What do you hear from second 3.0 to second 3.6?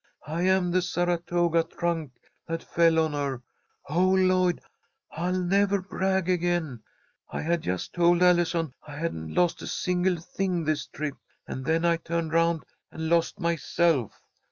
her.